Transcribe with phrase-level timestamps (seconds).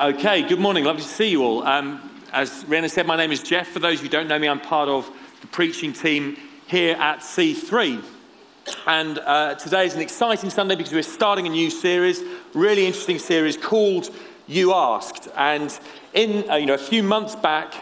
[0.00, 0.84] Okay, good morning.
[0.84, 1.62] Lovely to see you all.
[1.62, 2.00] Um,
[2.32, 3.68] as Rihanna said, my name is Geoff.
[3.68, 5.06] For those who don't know me, I'm part of
[5.42, 8.02] the preaching team here at C3.
[8.86, 12.22] And uh, today is an exciting Sunday because we're starting a new series,
[12.54, 14.08] really interesting series called
[14.46, 15.28] You Asked.
[15.36, 15.78] And
[16.14, 17.74] in uh, you know, a few months back,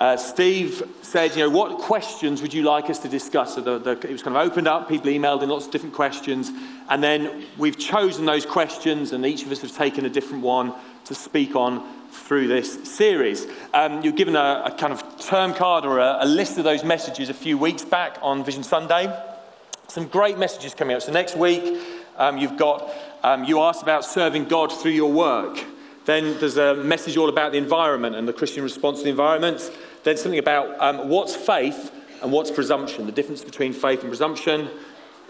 [0.00, 3.56] uh, Steve said, you know, what questions would you like us to discuss?
[3.56, 5.94] So the, the, it was kind of opened up, people emailed in lots of different
[5.94, 6.52] questions,
[6.88, 10.72] and then we've chosen those questions, and each of us have taken a different one
[11.10, 13.48] to speak on through this series.
[13.74, 16.84] Um, you're given a, a, kind of term card or a, a list of those
[16.84, 19.12] messages a few weeks back on Vision Sunday.
[19.88, 21.02] Some great messages coming up.
[21.02, 21.82] So next week,
[22.16, 22.88] um, you've got,
[23.24, 25.64] um, you asked about serving God through your work.
[26.04, 29.68] Then there's a message all about the environment and the Christian response to the environment.
[30.04, 31.90] Then something about um, what's faith
[32.22, 34.70] and what's presumption, the difference between faith and presumption.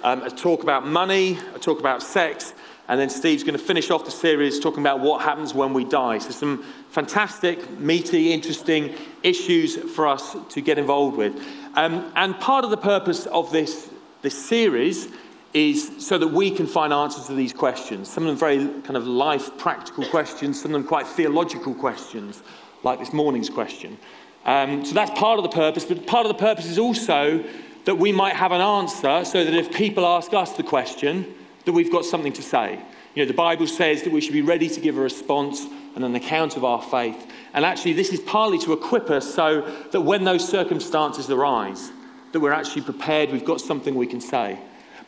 [0.03, 2.53] Um, a talk about money, a talk about sex,
[2.91, 5.85] and then Steve's going to finish off the series talking about what happens when we
[5.85, 6.19] die.
[6.19, 11.41] So, some fantastic, meaty, interesting issues for us to get involved with.
[11.77, 13.89] Um, and part of the purpose of this,
[14.23, 15.07] this series
[15.55, 18.11] is so that we can find answers to these questions.
[18.11, 22.43] Some of them very kind of life practical questions, some of them quite theological questions,
[22.83, 23.99] like this morning's question.
[24.45, 27.45] Um, so that's part of the purpose, but part of the purpose is also
[27.85, 31.73] that we might have an answer so that if people ask us the question, that
[31.73, 32.81] we've got something to say.
[33.15, 36.05] You know, the Bible says that we should be ready to give a response and
[36.05, 37.27] an account of our faith.
[37.53, 41.91] And actually, this is partly to equip us so that when those circumstances arise,
[42.33, 44.59] that we're actually prepared, we've got something we can say.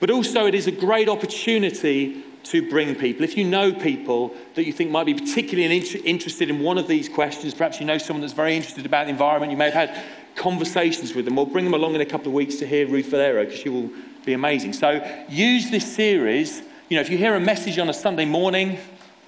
[0.00, 3.22] But also, it is a great opportunity to bring people.
[3.22, 7.08] If you know people that you think might be particularly interested in one of these
[7.08, 10.04] questions, perhaps you know someone that's very interested about the environment, you may have had
[10.34, 13.06] conversations with them, or bring them along in a couple of weeks to hear Ruth
[13.06, 13.90] Valerio, because she will
[14.24, 14.72] be amazing.
[14.72, 16.62] So use this series.
[16.88, 18.78] You know, if you hear a message on a Sunday morning,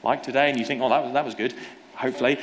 [0.03, 1.55] like today, and you think, oh, that was, that was good,
[1.95, 2.39] hopefully,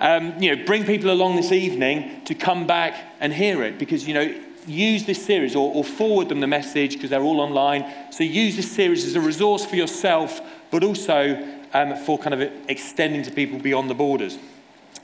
[0.00, 4.06] um, you know, bring people along this evening to come back and hear it, because,
[4.06, 4.34] you know,
[4.66, 8.12] use this series or, or forward them the message because they're all online.
[8.12, 11.42] So use this series as a resource for yourself, but also
[11.72, 14.38] um, for kind of extending to people beyond the borders.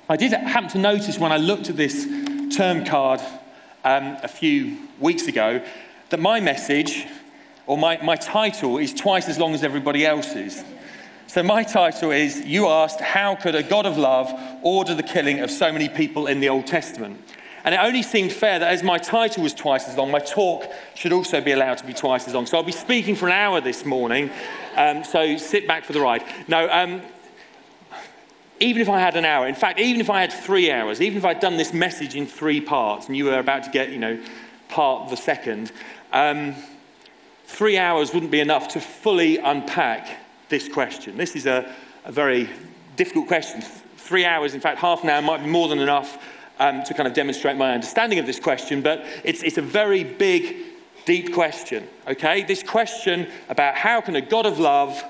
[0.08, 2.06] I did happen to notice when I looked at this
[2.54, 3.20] term card
[3.84, 5.64] um, a few weeks ago
[6.14, 7.08] that my message
[7.66, 10.62] or my, my title is twice as long as everybody else's.
[11.26, 14.32] So, my title is You Asked, How Could a God of Love
[14.62, 17.20] Order the Killing of So Many People in the Old Testament?
[17.64, 20.70] And it only seemed fair that as my title was twice as long, my talk
[20.94, 22.46] should also be allowed to be twice as long.
[22.46, 24.30] So I'll be speaking for an hour this morning.
[24.76, 26.22] Um, so sit back for the ride.
[26.46, 27.02] No, um,
[28.60, 31.18] even if I had an hour, in fact, even if I had three hours, even
[31.18, 33.98] if I'd done this message in three parts and you were about to get, you
[33.98, 34.20] know,
[34.74, 35.70] part the second,
[36.14, 36.54] um,
[37.44, 40.08] three hours wouldn't be enough to fully unpack
[40.48, 41.16] this question.
[41.18, 42.48] This is a, a very
[42.96, 43.60] difficult question.
[43.96, 46.18] Three hours, in fact, half an hour might be more than enough
[46.58, 50.04] um, to kind of demonstrate my understanding of this question, but it's, it's a very
[50.04, 50.56] big,
[51.04, 52.44] deep question, okay?
[52.44, 55.02] This question about how can a God of love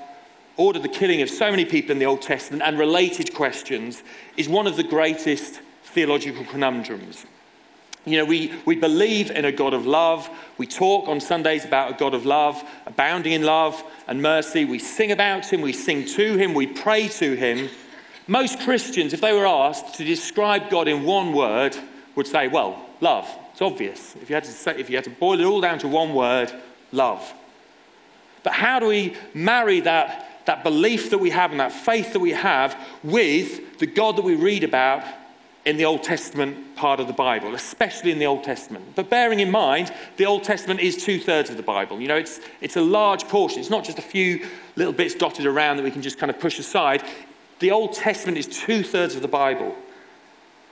[0.57, 4.01] order the killing of so many people in the Old Testament and related questions
[4.37, 7.25] is one of the greatest theological conundrums.
[8.05, 10.29] You know, we, we believe in a God of love.
[10.57, 14.63] We talk on Sundays about a God of love, abounding in love and mercy.
[14.63, 17.69] We sing about him, we sing to him, we pray to him.
[18.27, 21.75] Most Christians, if they were asked to describe God in one word,
[22.15, 23.27] would say, well, love.
[23.51, 24.15] It's obvious.
[24.15, 26.13] If you had to, say, if you had to boil it all down to one
[26.13, 26.51] word,
[26.91, 27.33] love.
[28.43, 32.19] But how do we marry that, that belief that we have and that faith that
[32.19, 35.03] we have with the God that we read about
[35.65, 38.85] in the Old Testament part of the Bible, especially in the Old Testament.
[38.95, 41.99] But bearing in mind, the Old Testament is two thirds of the Bible.
[41.99, 43.59] You know, it's, it's a large portion.
[43.59, 46.39] It's not just a few little bits dotted around that we can just kind of
[46.39, 47.03] push aside
[47.59, 49.75] the Old Testament is two thirds of the Bible.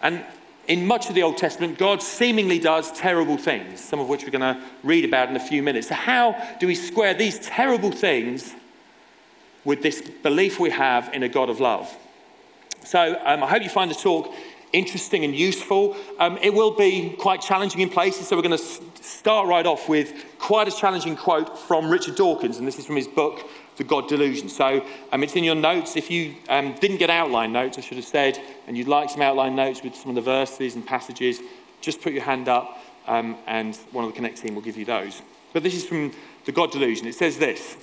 [0.02, 0.24] And
[0.68, 4.32] in much of the Old Testament, God seemingly does terrible things, some of which we're
[4.32, 5.90] going to read about in a few minutes.
[5.90, 8.54] So, how do we square these terrible things
[9.64, 11.96] with this belief we have in a God of love?
[12.84, 14.34] So, um, I hope you find the talk
[14.74, 15.96] interesting and useful.
[16.20, 19.88] Um, it will be quite challenging in places, so we're going to start right off
[19.88, 23.48] with quite a challenging quote from Richard Dawkins, and this is from his book,
[23.78, 24.50] the God delusion.
[24.50, 25.96] So um, it's in your notes.
[25.96, 29.22] If you um, didn't get outline notes, I should have said, and you'd like some
[29.22, 31.40] outline notes with some of the verses and passages,
[31.82, 34.86] just put your hand up um, and one of the Connect team will give you
[34.86, 35.22] those.
[35.54, 36.14] But this is from
[36.46, 37.08] the God delusion.
[37.08, 37.78] It says this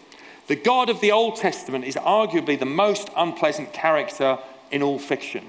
[0.49, 4.39] The God of the Old Testament is arguably the most unpleasant character
[4.71, 5.45] in all fiction.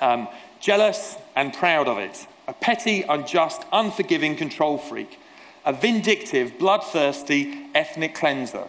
[0.00, 0.28] Um,
[0.60, 5.18] jealous and proud of it, a petty, unjust, unforgiving control freak,
[5.64, 8.68] a vindictive, bloodthirsty ethnic cleanser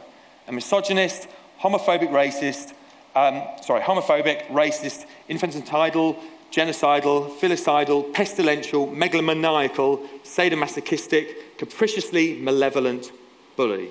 [0.50, 1.28] a misogynist,
[1.62, 2.74] homophobic racist,
[3.16, 6.18] um, sorry, homophobic, racist, infanticidal,
[6.52, 13.12] genocidal, filicidal, pestilential, megalomaniacal, sadomasochistic, capriciously malevolent
[13.56, 13.90] bully.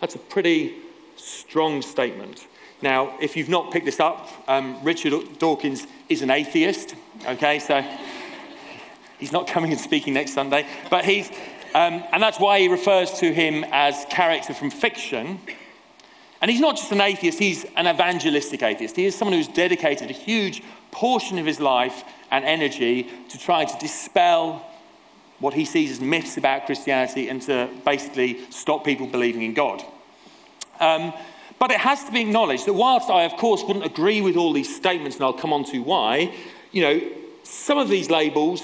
[0.00, 0.74] That's a pretty
[1.16, 2.46] strong statement.
[2.80, 6.94] Now, if you've not picked this up, um, Richard Dawkins is an atheist,
[7.26, 7.84] okay, so
[9.18, 11.28] he's not coming and speaking next Sunday, but he's,
[11.74, 15.40] um, and that's why he refers to him as character from fiction.
[16.40, 18.94] And he's not just an atheist, he's an evangelistic atheist.
[18.94, 23.64] He is someone who's dedicated a huge portion of his life and energy to try
[23.64, 24.64] to dispel
[25.40, 29.84] what he sees as myths about Christianity and to basically stop people believing in God.
[30.80, 31.12] Um,
[31.58, 34.52] but it has to be acknowledged that whilst I, of course, wouldn't agree with all
[34.52, 36.34] these statements, and I'll come on to why,
[36.72, 37.00] you know,
[37.42, 38.62] some of these labels,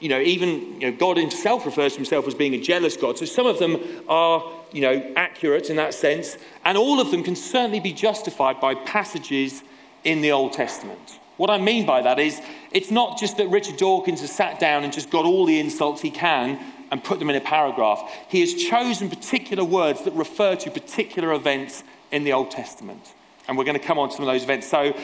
[0.00, 3.18] you know, even you know, God himself refers to himself as being a jealous God.
[3.18, 3.78] So some of them
[4.08, 4.42] are,
[4.72, 8.74] you know, accurate in that sense, and all of them can certainly be justified by
[8.74, 9.62] passages
[10.04, 11.18] in the Old Testament.
[11.36, 12.40] What I mean by that is,
[12.72, 16.00] it's not just that Richard Dawkins has sat down and just got all the insults
[16.00, 16.58] he can
[16.90, 18.02] and put them in a paragraph.
[18.28, 23.14] He has chosen particular words that refer to particular events in the Old Testament.
[23.48, 24.66] And we're going to come on to some of those events.
[24.68, 24.98] So,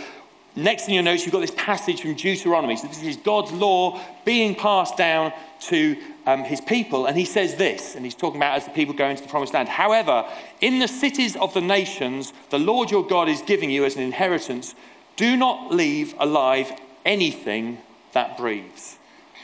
[0.56, 2.76] next in your notes, you've got this passage from Deuteronomy.
[2.76, 5.32] So, this is God's law being passed down
[5.69, 5.96] to
[6.26, 7.06] um, his people.
[7.06, 9.55] And he says this, and he's talking about as the people go into the promised
[9.55, 9.69] land.
[9.69, 10.29] However,
[10.61, 14.02] in the cities of the nations, the Lord your God is giving you as an
[14.02, 14.75] inheritance,
[15.17, 16.73] do not leave alive
[17.05, 17.79] anything
[18.12, 18.99] that breathes.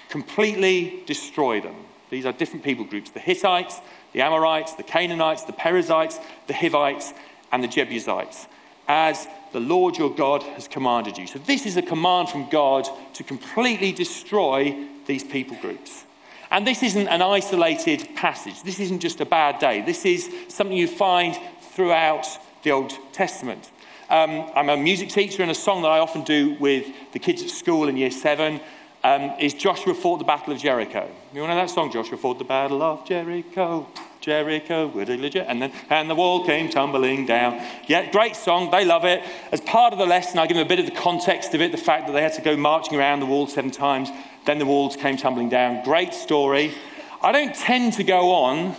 [0.08, 1.76] Completely destroy them.
[2.10, 3.80] These are different people groups the Hittites,
[4.12, 7.12] the Amorites, the Canaanites, the Perizzites, the Hivites,
[7.52, 8.46] and the Jebusites,
[8.86, 11.26] as the Lord your God has commanded you.
[11.26, 16.04] So, this is a command from God to completely destroy these people groups.
[16.50, 18.62] And this isn't an isolated passage.
[18.62, 19.82] This isn't just a bad day.
[19.82, 21.38] This is something you find
[21.72, 22.26] throughout
[22.62, 23.70] the Old Testament.
[24.08, 27.42] Um, I'm a music teacher, and a song that I often do with the kids
[27.42, 28.60] at school in year seven
[29.04, 31.08] um, is Joshua fought the Battle of Jericho.
[31.32, 33.86] You want to know that song, Joshua fought the Battle of Jericho?
[34.20, 37.64] Jericho, and then and the wall came tumbling down.
[37.86, 38.70] Yeah, great song.
[38.70, 39.22] They love it.
[39.52, 41.70] As part of the lesson, I give them a bit of the context of it,
[41.72, 44.10] the fact that they had to go marching around the wall seven times,
[44.44, 45.84] then the walls came tumbling down.
[45.84, 46.74] Great story.
[47.22, 48.74] I don't tend to go on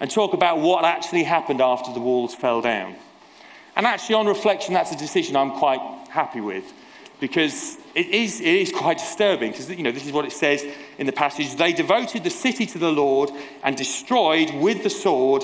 [0.00, 2.96] and talk about what actually happened after the walls fell down.
[3.76, 5.80] And actually, on reflection, that's a decision I'm quite
[6.10, 6.64] happy with
[7.20, 10.64] because it is, it is quite disturbing because you know this is what it says
[10.98, 11.56] in the passage.
[11.56, 13.30] They devoted the city to the lord
[13.64, 15.42] and destroyed with the sword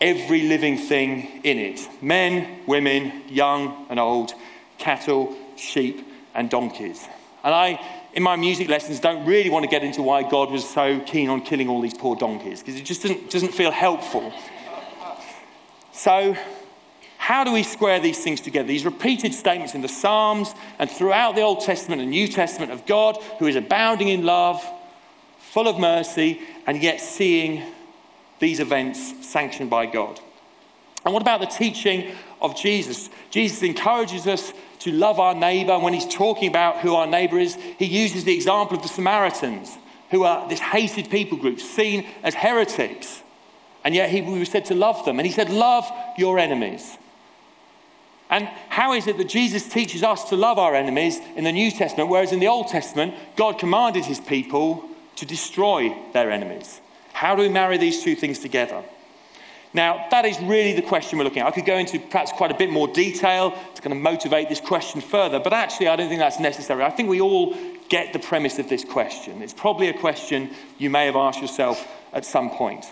[0.00, 1.86] every living thing in it.
[2.00, 4.32] Men women young and old
[4.78, 7.06] cattle sheep and donkeys.
[7.44, 10.68] And i in my music lessons don't really want to get into why god was
[10.68, 14.32] so keen on killing all these poor donkeys because it just doesn't, doesn't feel helpful.
[15.92, 16.34] So
[17.30, 18.66] how do we square these things together?
[18.66, 22.86] These repeated statements in the Psalms and throughout the Old Testament and New Testament of
[22.86, 24.60] God who is abounding in love,
[25.38, 27.62] full of mercy, and yet seeing
[28.40, 30.18] these events sanctioned by God.
[31.04, 32.10] And what about the teaching
[32.40, 33.08] of Jesus?
[33.30, 35.78] Jesus encourages us to love our neighbor.
[35.78, 39.78] When he's talking about who our neighbor is, he uses the example of the Samaritans,
[40.10, 43.22] who are this hated people group, seen as heretics.
[43.84, 45.20] And yet he, we said to love them.
[45.20, 45.88] And he said, Love
[46.18, 46.98] your enemies.
[48.30, 51.70] And how is it that Jesus teaches us to love our enemies in the New
[51.70, 54.84] Testament, whereas in the Old Testament, God commanded his people
[55.16, 56.80] to destroy their enemies?
[57.12, 58.82] How do we marry these two things together?
[59.72, 61.48] Now, that is really the question we're looking at.
[61.48, 64.60] I could go into perhaps quite a bit more detail to kind of motivate this
[64.60, 66.82] question further, but actually, I don't think that's necessary.
[66.82, 67.54] I think we all
[67.88, 69.42] get the premise of this question.
[69.42, 72.84] It's probably a question you may have asked yourself at some point.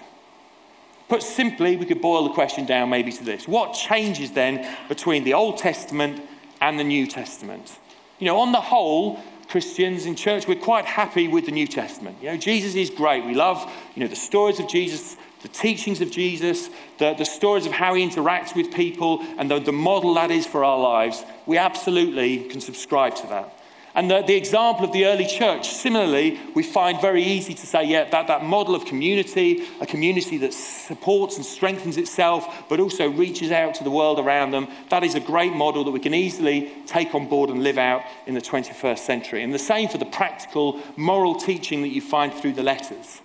[1.09, 5.25] Put simply, we could boil the question down maybe to this What changes then between
[5.25, 6.23] the Old Testament
[6.61, 7.79] and the New Testament?
[8.19, 12.19] You know, on the whole, Christians in church, we're quite happy with the New Testament.
[12.21, 13.25] You know, Jesus is great.
[13.25, 17.65] We love, you know, the stories of Jesus, the teachings of Jesus, the, the stories
[17.65, 21.25] of how he interacts with people, and the, the model that is for our lives.
[21.47, 23.58] We absolutely can subscribe to that.
[23.99, 27.83] And the, the, example of the early church, similarly, we find very easy to say,
[27.83, 33.09] yeah, that, that model of community, a community that supports and strengthens itself, but also
[33.09, 36.15] reaches out to the world around them, that is a great model that we can
[36.15, 39.43] easily take on board and live out in the 21st century.
[39.43, 43.21] And the same for the practical, moral teaching that you find through the letters.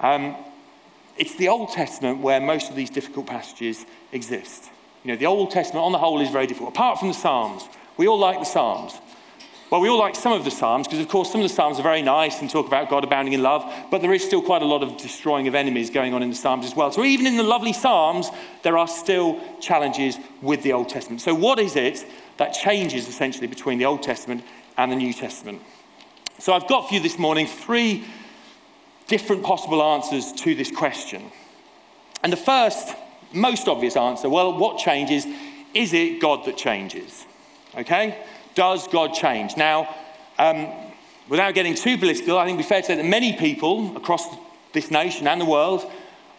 [0.00, 0.36] Um,
[1.16, 4.68] it's the Old Testament where most of these difficult passages exist.
[5.02, 7.66] You know, the Old Testament on the whole is very difficult, apart from the Psalms.
[7.96, 8.92] We all like the Psalms.
[9.70, 11.78] Well, we all like some of the Psalms because, of course, some of the Psalms
[11.78, 14.62] are very nice and talk about God abounding in love, but there is still quite
[14.62, 16.90] a lot of destroying of enemies going on in the Psalms as well.
[16.90, 18.30] So, even in the lovely Psalms,
[18.62, 21.20] there are still challenges with the Old Testament.
[21.20, 22.06] So, what is it
[22.38, 24.42] that changes essentially between the Old Testament
[24.78, 25.60] and the New Testament?
[26.38, 28.06] So, I've got for you this morning three
[29.06, 31.30] different possible answers to this question.
[32.22, 32.94] And the first,
[33.34, 35.26] most obvious answer well, what changes?
[35.74, 37.26] Is it God that changes?
[37.76, 38.16] Okay?
[38.58, 39.56] Does God change?
[39.56, 39.94] Now,
[40.36, 40.66] um,
[41.28, 44.26] without getting too political, I think be fair to say that many people across
[44.72, 45.88] this nation and the world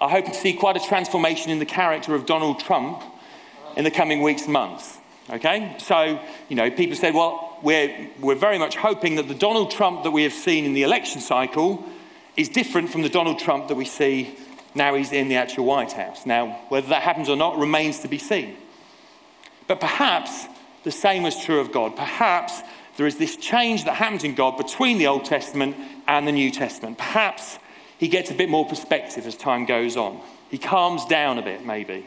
[0.02, 3.02] are hoping to see quite a transformation in the character of Donald Trump
[3.78, 4.98] in the coming weeks and months.
[5.30, 5.78] Okay?
[5.78, 10.04] So, you know, people said, well, we're, we're very much hoping that the Donald Trump
[10.04, 11.86] that we have seen in the election cycle
[12.36, 14.36] is different from the Donald Trump that we see
[14.76, 16.26] now he's in the actual White House.
[16.26, 18.58] Now, whether that happens or not remains to be seen.
[19.68, 20.48] But perhaps
[20.84, 21.96] the same is true of God.
[21.96, 22.62] Perhaps
[22.98, 25.76] there is this change that happens in God between the Old Testament
[26.08, 26.98] and the New Testament.
[26.98, 27.60] Perhaps
[27.98, 30.20] he gets a bit more perspective as time goes on.
[30.50, 32.06] He calms down a bit, maybe.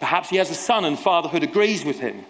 [0.00, 2.24] Perhaps he has a son and fatherhood agrees with him.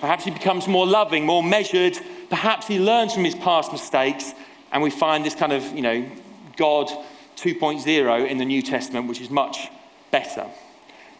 [0.00, 1.98] Perhaps he becomes more loving, more measured.
[2.28, 4.34] Perhaps he learns from his past mistakes,
[4.72, 6.08] and we find this kind of, you know,
[6.56, 6.88] God
[7.36, 9.68] 2.0 in the New Testament, which is much
[10.10, 10.46] better.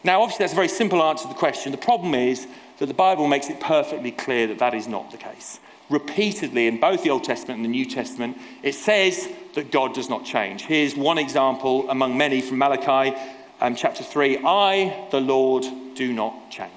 [0.03, 1.71] Now, obviously, that's a very simple answer to the question.
[1.71, 2.47] The problem is
[2.79, 5.59] that the Bible makes it perfectly clear that that is not the case.
[5.89, 10.09] Repeatedly in both the Old Testament and the New Testament, it says that God does
[10.09, 10.63] not change.
[10.63, 13.17] Here's one example among many from Malachi
[13.59, 15.65] um, chapter 3 I, the Lord,
[15.95, 16.71] do not change.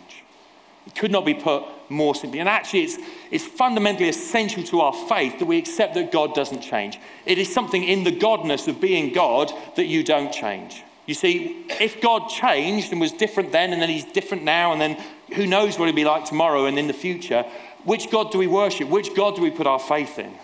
[0.87, 2.41] It could not be put more simply.
[2.41, 2.99] And actually, it's,
[3.31, 6.99] it's fundamentally essential to our faith that we accept that God doesn't change.
[7.27, 10.83] It is something in the godness of being God that you don't change.
[11.07, 14.81] You see, if God changed and was different then, and then he's different now, and
[14.81, 14.97] then
[15.35, 17.45] who knows what it'll be like tomorrow and in the future,
[17.85, 18.89] which God do we worship?
[18.89, 20.35] Which God do we put our faith in?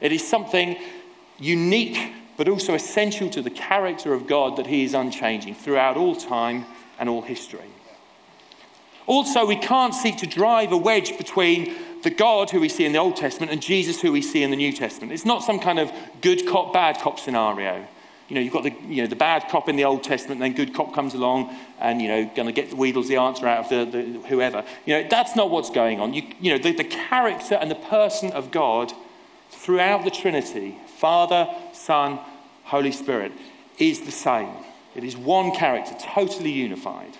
[0.00, 0.76] It is something
[1.38, 6.16] unique, but also essential to the character of God that he is unchanging throughout all
[6.16, 6.66] time
[6.98, 7.70] and all history.
[9.06, 12.92] Also, we can't seek to drive a wedge between the God who we see in
[12.92, 15.12] the Old Testament and Jesus who we see in the New Testament.
[15.12, 17.86] It's not some kind of good cop, bad cop scenario.
[18.28, 20.54] You know, you've got the, you know, the bad cop in the Old Testament, then
[20.54, 23.64] good cop comes along and, you know, going to get the Weedles the answer out
[23.64, 24.64] of the, the, whoever.
[24.86, 26.14] You know, that's not what's going on.
[26.14, 28.92] You, you know, the, the character and the person of God
[29.50, 32.18] throughout the Trinity, Father, Son,
[32.64, 33.32] Holy Spirit,
[33.78, 34.50] is the same.
[34.94, 37.16] It is one character, totally unified.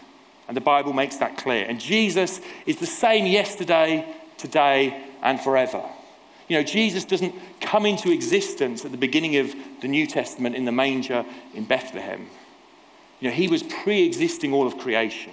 [0.48, 1.66] And the Bible makes that clear.
[1.66, 4.06] And Jesus is the same yesterday,
[4.38, 5.82] today, and forever.
[6.48, 10.64] You know, Jesus doesn't come into existence at the beginning of the New Testament in
[10.64, 11.24] the manger
[11.54, 12.28] in Bethlehem.
[13.20, 15.32] You know, he was pre existing all of creation.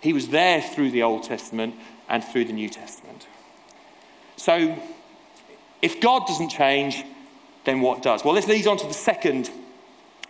[0.00, 1.74] He was there through the Old Testament
[2.08, 3.26] and through the New Testament.
[4.36, 4.80] So,
[5.82, 7.04] if God doesn't change,
[7.64, 8.24] then what does?
[8.24, 9.50] Well, this leads on to the second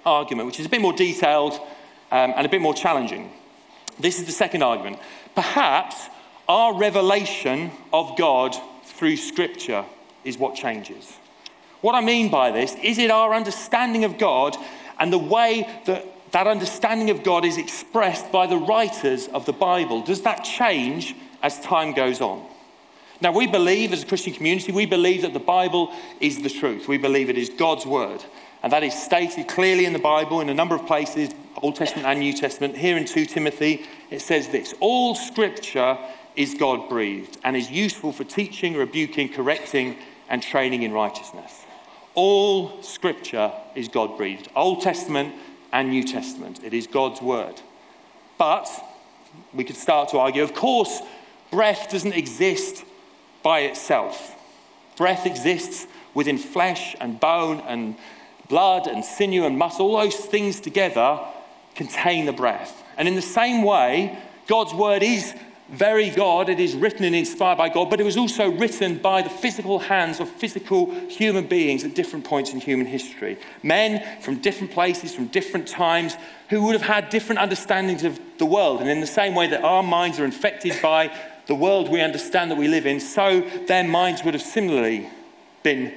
[0.06, 1.54] argument, which is a bit more detailed
[2.10, 3.30] um, and a bit more challenging.
[4.00, 4.98] This is the second argument.
[5.34, 6.08] Perhaps
[6.48, 9.84] our revelation of God through Scripture
[10.28, 11.12] is what changes.
[11.80, 14.56] What I mean by this is it our understanding of God
[14.98, 19.52] and the way that that understanding of God is expressed by the writers of the
[19.52, 20.02] Bible.
[20.02, 22.46] Does that change as time goes on?
[23.20, 26.86] Now, we believe as a Christian community, we believe that the Bible is the truth.
[26.86, 28.22] We believe it is God's word.
[28.62, 31.30] And that is stated clearly in the Bible in a number of places,
[31.62, 32.76] Old Testament and New Testament.
[32.76, 35.98] Here in 2 Timothy, it says this All scripture
[36.36, 39.96] is God breathed and is useful for teaching, rebuking, correcting,
[40.28, 41.64] and training in righteousness.
[42.14, 45.34] All scripture is God breathed, Old Testament
[45.72, 46.60] and New Testament.
[46.64, 47.60] It is God's word.
[48.38, 48.68] But
[49.54, 51.00] we could start to argue, of course,
[51.50, 52.84] breath doesn't exist
[53.42, 54.34] by itself.
[54.96, 57.96] Breath exists within flesh and bone and
[58.48, 59.86] blood and sinew and muscle.
[59.86, 61.20] All those things together
[61.74, 62.82] contain the breath.
[62.96, 64.18] And in the same way,
[64.48, 65.34] God's word is
[65.68, 69.20] very God, it is written and inspired by God, but it was also written by
[69.20, 73.38] the physical hands of physical human beings at different points in human history.
[73.62, 76.16] Men from different places, from different times,
[76.48, 78.80] who would have had different understandings of the world.
[78.80, 81.14] And in the same way that our minds are infected by
[81.46, 85.08] the world we understand that we live in, so their minds would have similarly
[85.62, 85.92] been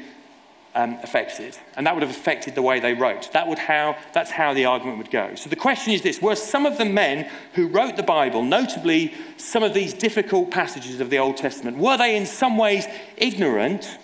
[0.75, 1.58] um, affected.
[1.75, 3.32] And that would have affected the way they wrote.
[3.34, 5.36] That would how, that's how the argument would go.
[5.36, 9.13] So the question is this Were some of the men who wrote the Bible, notably
[9.38, 12.86] some of these difficult passages of the Old Testament, were they in some ways
[13.18, 13.98] ignorant?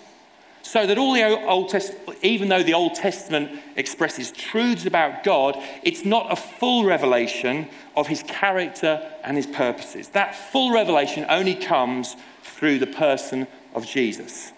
[0.62, 5.56] So that all the Old Testament, even though the Old Testament expresses truths about God,
[5.82, 10.08] it's not a full revelation of his character and his purposes.
[10.08, 14.52] That full revelation only comes through the person of Jesus.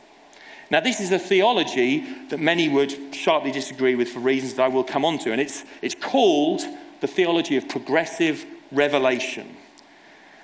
[0.71, 4.69] Now, this is a theology that many would sharply disagree with for reasons that I
[4.69, 6.63] will come on to, and it's, it's called
[7.01, 9.57] the theology of progressive revelation.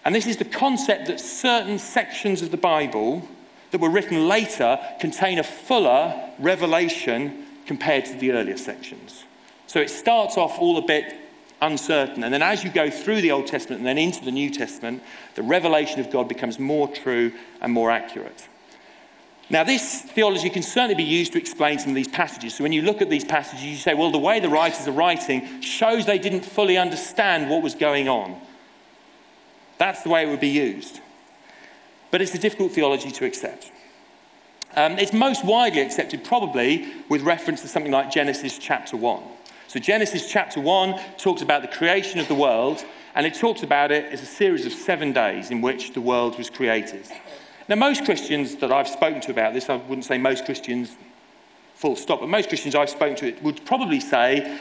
[0.04, 3.28] And this is the concept that certain sections of the Bible
[3.70, 9.24] that were written later contain a fuller revelation compared to the earlier sections.
[9.66, 11.14] So it starts off all a bit
[11.60, 12.24] uncertain.
[12.24, 15.02] And then as you go through the Old Testament and then into the New Testament,
[15.34, 18.48] the revelation of God becomes more true and more accurate.
[19.48, 22.56] Now, this theology can certainly be used to explain some of these passages.
[22.56, 24.92] So, when you look at these passages, you say, well, the way the writers are
[24.92, 28.40] writing shows they didn't fully understand what was going on.
[29.78, 31.00] That's the way it would be used.
[32.10, 33.70] But it's a difficult theology to accept.
[34.74, 39.22] Um, it's most widely accepted, probably, with reference to something like Genesis chapter 1.
[39.68, 42.84] So, Genesis chapter 1 talks about the creation of the world,
[43.14, 46.36] and it talks about it as a series of seven days in which the world
[46.36, 47.06] was created.
[47.68, 50.94] Now, most Christians that I've spoken to about this, I wouldn't say most Christians
[51.74, 54.58] full stop, but most Christians I've spoken to would probably say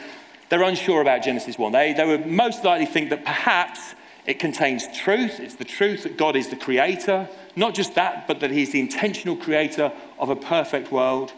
[0.50, 1.72] they're unsure about Genesis 1.
[1.72, 3.94] They, they would most likely think that perhaps
[4.26, 5.40] it contains truth.
[5.40, 7.30] It's the truth that God is the creator.
[7.56, 11.32] Not just that, but that He's the intentional creator of a perfect world.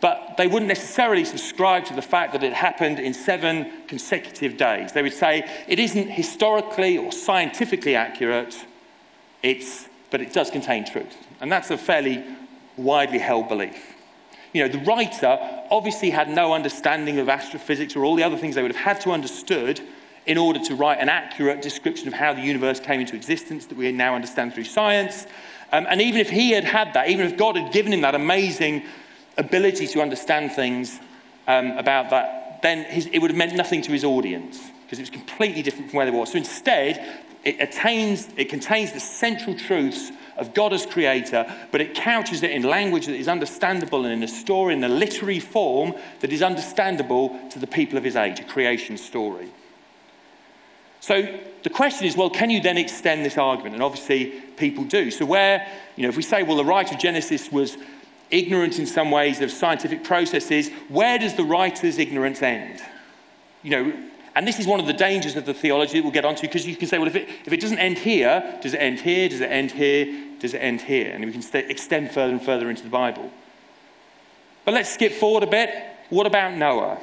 [0.00, 4.92] But they wouldn't necessarily subscribe to the fact that it happened in seven consecutive days.
[4.92, 8.64] They would say it isn't historically or scientifically accurate,
[9.42, 11.16] it's but it does contain truth.
[11.40, 12.24] And that's a fairly
[12.76, 13.94] widely held belief.
[14.52, 15.38] You know, the writer
[15.70, 19.00] obviously had no understanding of astrophysics or all the other things they would have had
[19.02, 19.80] to understood
[20.26, 23.76] in order to write an accurate description of how the universe came into existence that
[23.76, 25.26] we now understand through science.
[25.72, 28.14] Um, and even if he had had that, even if God had given him that
[28.14, 28.84] amazing
[29.36, 31.00] ability to understand things
[31.46, 35.02] um, about that, then his, it would have meant nothing to his audience because it
[35.02, 36.24] was completely different from where they were.
[36.26, 41.94] So instead, it, attains, it contains the central truths of God as creator, but it
[41.94, 45.94] couches it in language that is understandable and in a story, in a literary form
[46.20, 49.48] that is understandable to the people of his age, a creation story.
[51.00, 53.74] So the question is, well, can you then extend this argument?
[53.74, 55.10] And obviously people do.
[55.10, 57.76] So where, you know, if we say, well, the writer of Genesis was
[58.30, 62.80] ignorant in some ways of scientific processes, where does the writer's ignorance end?
[63.62, 63.92] You know,
[64.34, 66.66] and this is one of the dangers of the theology that we'll get onto because
[66.66, 69.28] you can say, well, if it, if it doesn't end here, does it end here?
[69.28, 70.06] Does it end here?
[70.40, 71.12] Does it end here?
[71.12, 73.30] And we can st- extend further and further into the Bible.
[74.64, 75.70] But let's skip forward a bit.
[76.10, 76.98] What about Noah?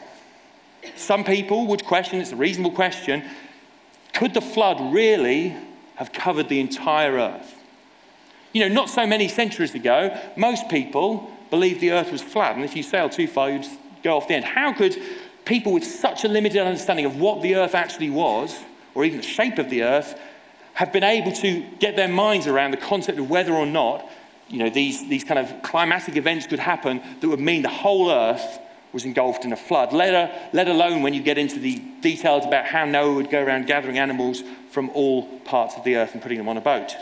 [0.95, 3.23] Some people would question, it's a reasonable question,
[4.13, 5.55] could the flood really
[5.95, 7.55] have covered the entire earth?
[8.51, 12.65] You know, not so many centuries ago, most people believed the earth was flat, and
[12.65, 13.65] if you sail too far, you'd
[14.03, 14.45] go off the end.
[14.45, 15.01] How could
[15.51, 18.57] people with such a limited understanding of what the earth actually was,
[18.95, 20.17] or even the shape of the earth,
[20.71, 24.09] have been able to get their minds around the concept of whether or not
[24.47, 28.09] you know, these, these kind of climatic events could happen that would mean the whole
[28.09, 28.59] earth
[28.93, 32.65] was engulfed in a flood, let, let alone when you get into the details about
[32.65, 36.37] how Noah would go around gathering animals from all parts of the earth and putting
[36.37, 36.95] them on a boat.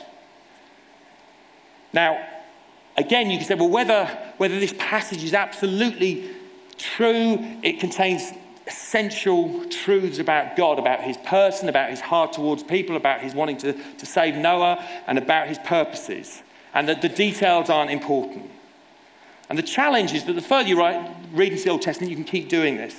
[1.94, 2.20] Now,
[2.98, 4.06] again, you can say, well, whether,
[4.38, 6.39] whether this passage is absolutely
[6.80, 7.38] true.
[7.62, 8.32] It contains
[8.66, 13.58] essential truths about God, about his person, about his heart towards people, about his wanting
[13.58, 16.42] to, to save Noah, and about his purposes.
[16.74, 18.50] And that the details aren't important.
[19.50, 22.16] And the challenge is that the further you write, read into the Old Testament, you
[22.16, 22.96] can keep doing this.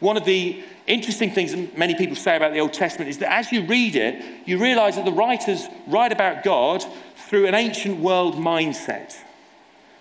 [0.00, 3.32] One of the interesting things that many people say about the Old Testament is that
[3.32, 6.84] as you read it, you realize that the writers write about God
[7.16, 9.16] through an ancient world mindset.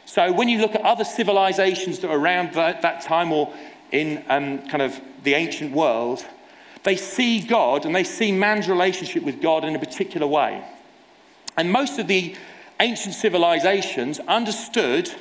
[0.06, 3.54] So when you look at other civilizations that are around that, that time or
[3.92, 6.26] in um, kind of the ancient world,
[6.84, 10.64] they see God and they see man's relationship with God in a particular way.
[11.58, 12.36] And most of the
[12.80, 15.12] ancient civilizations understood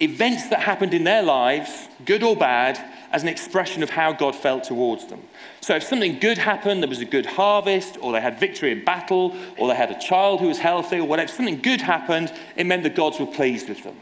[0.00, 2.78] events that happened in their lives, good or bad,
[3.12, 5.20] as an expression of how God felt towards them.
[5.60, 8.84] So if something good happened, there was a good harvest, or they had victory in
[8.84, 12.64] battle, or they had a child who was healthy, or whatever, something good happened, it
[12.64, 13.96] meant that gods were pleased with them.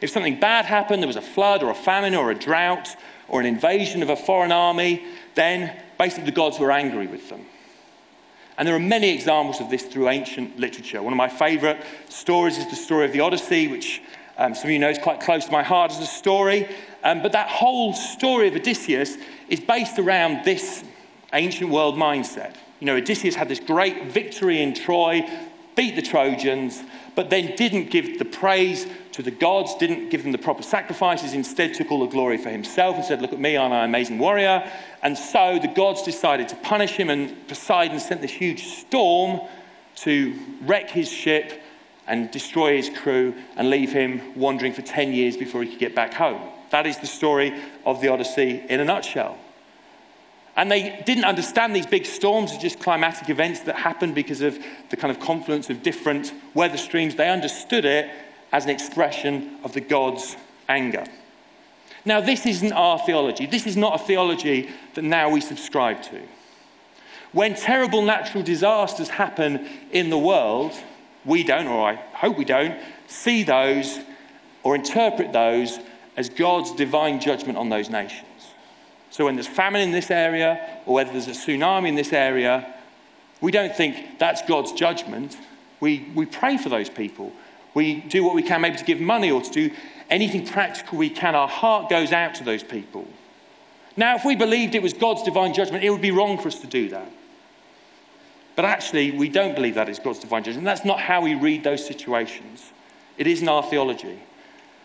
[0.00, 2.94] If something bad happened, there was a flood or a famine or a drought
[3.28, 5.04] or an invasion of a foreign army,
[5.34, 7.44] then basically the gods were angry with them.
[8.58, 11.02] And there are many examples of this through ancient literature.
[11.02, 14.00] One of my favorite stories is the story of the Odyssey, which
[14.38, 16.68] um, some of you know is quite close to my heart as a story.
[17.02, 19.16] Um, but that whole story of Odysseus
[19.48, 20.84] is based around this
[21.32, 22.54] ancient world mindset.
[22.80, 25.28] You know, Odysseus had this great victory in Troy,
[25.74, 26.82] beat the Trojans,
[27.14, 31.32] but then didn't give the praise to the gods, didn't give them the proper sacrifices,
[31.32, 34.18] instead took all the glory for himself and said, Look at me, I'm an amazing
[34.18, 34.70] warrior.
[35.02, 39.40] And so the gods decided to punish him, and Poseidon sent this huge storm
[39.96, 41.62] to wreck his ship
[42.06, 45.94] and destroy his crew and leave him wandering for 10 years before he could get
[45.94, 46.50] back home.
[46.68, 49.38] That is the story of the Odyssey in a nutshell.
[50.56, 54.58] And they didn't understand these big storms as just climatic events that happened because of
[54.90, 57.14] the kind of confluence of different weather streams.
[57.14, 58.10] They understood it
[58.52, 60.36] as an expression of the God's
[60.68, 61.04] anger.
[62.04, 63.46] Now, this isn't our theology.
[63.46, 66.22] This is not a theology that now we subscribe to.
[67.32, 70.72] When terrible natural disasters happen in the world,
[71.24, 73.98] we don't, or I hope we don't, see those
[74.62, 75.78] or interpret those
[76.16, 78.22] as God's divine judgment on those nations.
[79.10, 82.72] So when there's famine in this area, or whether there's a tsunami in this area,
[83.40, 85.36] we don't think that's God's judgment.
[85.80, 87.32] We, we pray for those people.
[87.76, 89.70] We do what we can, maybe to give money or to do
[90.08, 91.34] anything practical we can.
[91.34, 93.06] Our heart goes out to those people.
[93.98, 96.58] Now, if we believed it was God's divine judgment, it would be wrong for us
[96.60, 97.12] to do that.
[98.54, 100.64] But actually, we don't believe that it's God's divine judgment.
[100.64, 102.72] That's not how we read those situations.
[103.18, 104.20] It isn't our theology.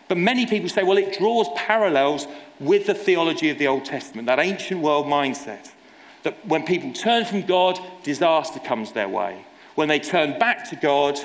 [0.08, 2.26] But many people say, well, it draws parallels
[2.60, 5.70] with the theology of the Old Testament, that ancient world mindset.
[6.24, 9.46] That when people turn from God, disaster comes their way.
[9.76, 11.18] When they turn back to God,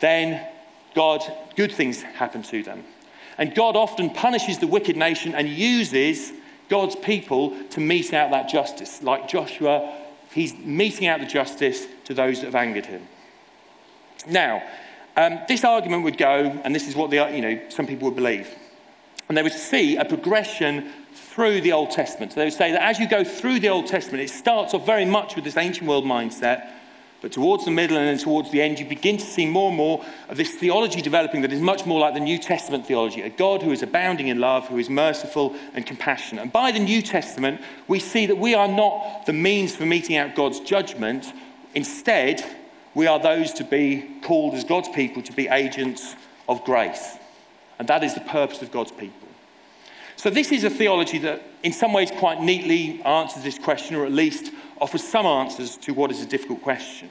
[0.00, 0.55] then
[0.96, 1.22] God,
[1.56, 2.82] good things happen to them.
[3.38, 6.32] And God often punishes the wicked nation and uses
[6.70, 9.02] God's people to mete out that justice.
[9.02, 9.94] Like Joshua,
[10.32, 13.06] he's meting out the justice to those that have angered him.
[14.26, 14.62] Now,
[15.16, 18.16] um, this argument would go, and this is what the, you know, some people would
[18.16, 18.48] believe,
[19.28, 22.32] and they would see a progression through the Old Testament.
[22.32, 24.86] So they would say that as you go through the Old Testament, it starts off
[24.86, 26.70] very much with this ancient world mindset,
[27.22, 29.76] but towards the middle and then towards the end, you begin to see more and
[29.76, 33.30] more of this theology developing that is much more like the New Testament theology a
[33.30, 36.42] God who is abounding in love, who is merciful and compassionate.
[36.42, 40.16] And by the New Testament, we see that we are not the means for meting
[40.16, 41.32] out God's judgment.
[41.74, 42.44] Instead,
[42.94, 46.14] we are those to be called as God's people to be agents
[46.48, 47.16] of grace.
[47.78, 49.28] And that is the purpose of God's people.
[50.16, 54.06] So, this is a theology that, in some ways, quite neatly answers this question, or
[54.06, 54.50] at least
[54.80, 57.10] offers some answers to what is a difficult question.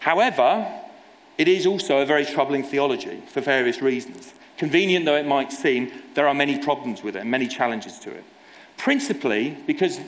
[0.00, 0.66] However,
[1.36, 4.34] it is also a very troubling theology for various reasons.
[4.56, 8.10] Convenient though it might seem, there are many problems with it and many challenges to
[8.10, 8.24] it.
[8.76, 10.00] Principally because,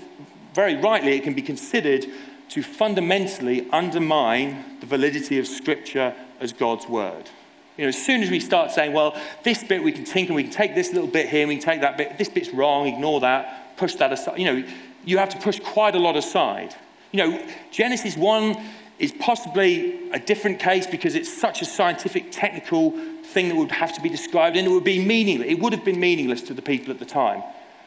[0.54, 2.06] very rightly, it can be considered
[2.50, 7.30] to fundamentally undermine the validity of Scripture as God's Word.
[7.76, 10.42] You know, as soon as we start saying, well, this bit we can tinker, we
[10.42, 13.20] can take this little bit here, we can take that bit, this bit's wrong, ignore
[13.20, 14.38] that, push that aside.
[14.38, 14.68] You know,
[15.04, 16.74] you have to push quite a lot aside.
[17.12, 18.56] You know, Genesis 1
[18.98, 22.90] is possibly a different case because it's such a scientific, technical
[23.24, 25.48] thing that would have to be described, and it would be meaningless.
[25.48, 27.42] It would have been meaningless to the people at the time.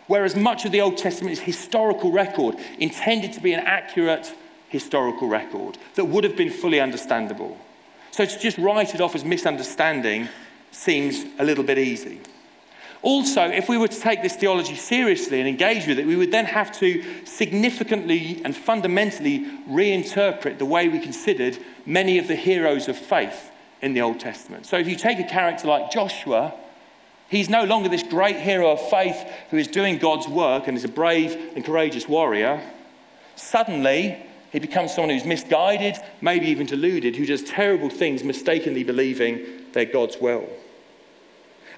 [0.07, 4.33] Whereas much of the Old Testament is historical record, intended to be an accurate
[4.69, 7.57] historical record that would have been fully understandable.
[8.11, 10.27] So to just write it off as misunderstanding
[10.71, 12.19] seems a little bit easy.
[13.03, 16.31] Also, if we were to take this theology seriously and engage with it, we would
[16.31, 22.87] then have to significantly and fundamentally reinterpret the way we considered many of the heroes
[22.87, 24.65] of faith in the Old Testament.
[24.65, 26.53] So if you take a character like Joshua,
[27.27, 29.17] he's no longer this great hero of faith
[29.49, 32.61] who is doing God's work and is a brave and courageous warrior.
[33.35, 34.17] Suddenly,
[34.53, 39.83] he becomes someone who's misguided, maybe even deluded, who does terrible things, mistakenly believing they're
[39.83, 40.47] God's will.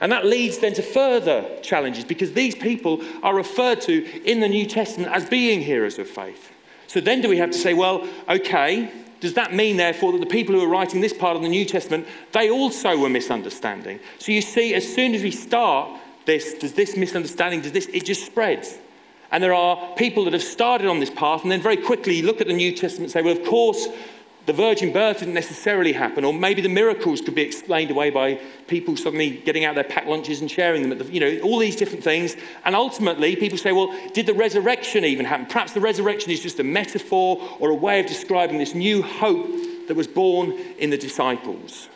[0.01, 4.47] And that leads then to further challenges because these people are referred to in the
[4.47, 6.51] New Testament as being heroes of faith.
[6.87, 10.25] So then do we have to say, well, okay, does that mean therefore that the
[10.25, 13.99] people who are writing this part of the New Testament, they also were misunderstanding?
[14.19, 18.05] So you see, as soon as we start this, does this misunderstanding, does this, it
[18.05, 18.77] just spreads.
[19.31, 22.41] And there are people that have started on this path and then very quickly look
[22.41, 23.87] at the New Testament and say, well, of course,
[24.45, 28.39] the virgin birth didn't necessarily happen, or maybe the miracles could be explained away by
[28.67, 30.91] people suddenly getting out their packed lunches and sharing them.
[30.91, 32.35] At the, you know, all these different things.
[32.63, 35.47] And ultimately, people say, well, did the resurrection even happen?
[35.47, 39.49] Perhaps the resurrection is just a metaphor or a way of describing this new hope
[39.87, 41.89] that was born in the disciples.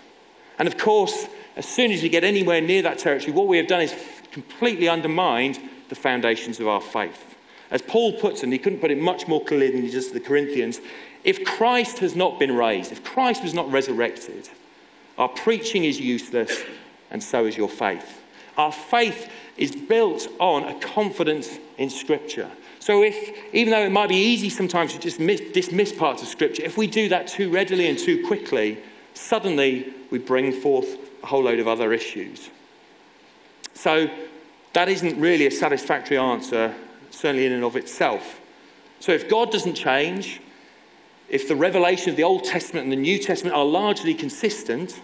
[0.58, 3.68] And of course, as soon as we get anywhere near that territory, what we have
[3.68, 3.94] done is
[4.32, 5.60] completely undermined
[5.90, 7.36] the foundations of our faith.
[7.72, 10.08] As Paul puts it, and he couldn't put it much more clearly than he does
[10.08, 10.80] to the Corinthians,
[11.24, 14.50] if Christ has not been raised, if Christ was not resurrected,
[15.18, 16.64] our preaching is useless,
[17.12, 18.22] and so is your faith.
[18.58, 22.50] Our faith is built on a confidence in Scripture.
[22.80, 26.30] So, if, even though it might be easy sometimes to just miss, dismiss parts of
[26.30, 28.80] Scripture, if we do that too readily and too quickly,
[29.14, 32.50] suddenly we bring forth a whole load of other issues.
[33.74, 34.10] So,
[34.74, 36.74] that isn't really a satisfactory answer,
[37.12, 38.40] certainly in and of itself.
[39.02, 40.42] So, if God doesn't change,
[41.30, 45.00] if the revelation of the Old Testament and the New Testament are largely consistent,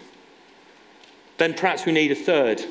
[1.38, 2.64] then perhaps we need a third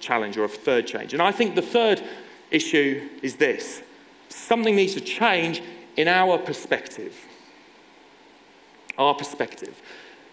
[0.00, 1.12] challenge or a third change.
[1.12, 2.02] And I think the third
[2.50, 3.82] issue is this
[4.28, 5.62] something needs to change
[5.96, 7.14] in our perspective.
[8.96, 9.80] Our perspective.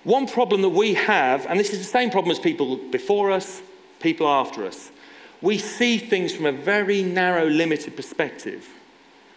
[0.03, 3.61] One problem that we have, and this is the same problem as people before us,
[3.99, 4.91] people after us,
[5.41, 8.67] we see things from a very narrow, limited perspective.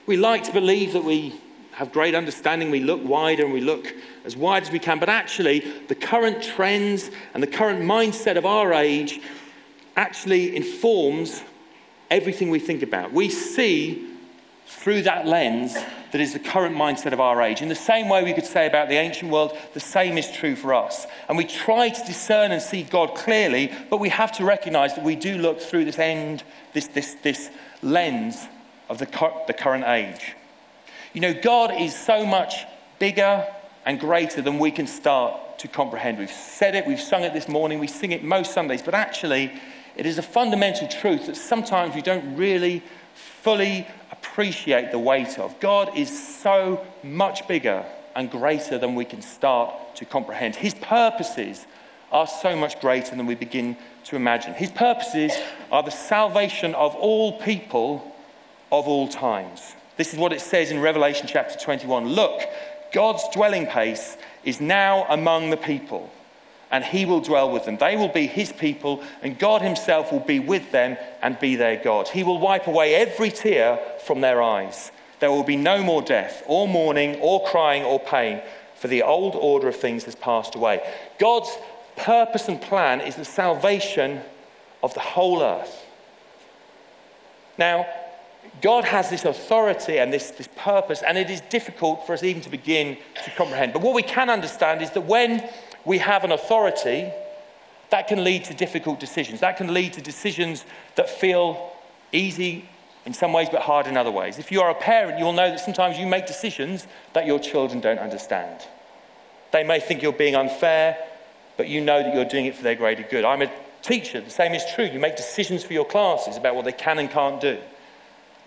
[0.06, 1.40] We like to believe that we
[1.72, 3.92] have great understanding, we look wider and we look
[4.24, 8.46] as wide as we can, but actually, the current trends and the current mindset of
[8.46, 9.20] our age
[9.96, 11.42] actually informs
[12.10, 13.12] everything we think about.
[13.12, 14.08] We see
[14.66, 15.74] through that lens
[16.12, 17.62] that is the current mindset of our age.
[17.62, 20.54] In the same way we could say about the ancient world, the same is true
[20.54, 21.06] for us.
[21.28, 25.04] And we try to discern and see God clearly, but we have to recognize that
[25.04, 26.42] we do look through this end,
[26.74, 27.50] this, this, this
[27.82, 28.46] lens
[28.90, 29.06] of the,
[29.46, 30.34] the current age.
[31.12, 32.64] You know, God is so much
[32.98, 33.46] bigger
[33.84, 36.18] and greater than we can start to comprehend.
[36.18, 39.52] We've said it, we've sung it this morning, we sing it most Sundays, but actually,
[39.96, 42.82] it is a fundamental truth that sometimes we don't really
[43.14, 45.58] fully appreciate the weight of.
[45.60, 47.84] God is so much bigger
[48.16, 50.56] and greater than we can start to comprehend.
[50.56, 51.66] His purposes
[52.10, 54.54] are so much greater than we begin to imagine.
[54.54, 55.32] His purposes
[55.70, 58.14] are the salvation of all people
[58.70, 59.74] of all times.
[59.96, 62.08] This is what it says in Revelation chapter 21.
[62.08, 62.42] Look,
[62.92, 66.10] God's dwelling place is now among the people
[66.72, 67.76] and he will dwell with them.
[67.76, 71.76] They will be his people, and God himself will be with them and be their
[71.76, 72.08] God.
[72.08, 74.90] He will wipe away every tear from their eyes.
[75.20, 78.40] There will be no more death, or mourning, or crying, or pain,
[78.74, 80.82] for the old order of things has passed away.
[81.20, 81.50] God's
[81.96, 84.22] purpose and plan is the salvation
[84.82, 85.84] of the whole earth.
[87.58, 87.86] Now,
[88.60, 92.42] God has this authority and this, this purpose, and it is difficult for us even
[92.42, 93.72] to begin to comprehend.
[93.72, 95.48] But what we can understand is that when
[95.84, 97.10] we have an authority,
[97.90, 99.40] that can lead to difficult decisions.
[99.40, 101.72] That can lead to decisions that feel
[102.10, 102.68] easy
[103.04, 104.38] in some ways, but hard in other ways.
[104.38, 107.80] If you are a parent, you'll know that sometimes you make decisions that your children
[107.80, 108.62] don't understand.
[109.50, 110.96] They may think you're being unfair,
[111.56, 113.24] but you know that you're doing it for their greater good.
[113.24, 113.50] I'm a
[113.82, 114.84] teacher, the same is true.
[114.84, 117.58] You make decisions for your classes about what they can and can't do.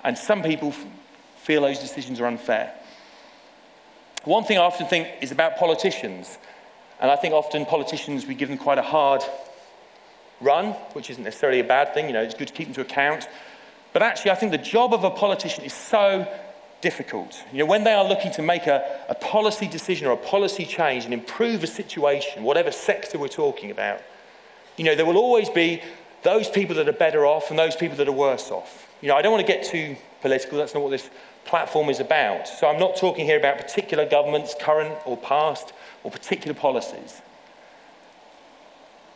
[0.05, 0.73] And some people
[1.37, 2.73] feel those decisions are unfair.
[4.23, 6.37] One thing I often think is about politicians
[6.99, 9.21] and I think often politicians, we give them quite a hard
[10.39, 12.07] run, which isn't necessarily a bad thing.
[12.07, 13.27] You know, it's good to keep them to account.
[13.93, 16.27] But actually, I think the job of a politician is so
[16.81, 17.43] difficult.
[17.51, 20.65] You know, when they are looking to make a, a policy decision or a policy
[20.65, 24.01] change and improve a situation, whatever sector we're talking about,
[24.77, 25.81] you know, there will always be
[26.23, 28.85] those people that are better off and those people that are worse off.
[29.05, 30.57] You know, I don't want to get too political.
[30.57, 31.11] That's not what this
[31.45, 32.47] platform is about.
[32.47, 37.21] So I'm not talking here about particular governments, current or past or particular policies.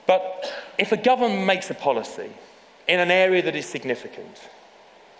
[0.06, 2.30] But if a government makes a policy
[2.88, 4.40] in an area that is significant,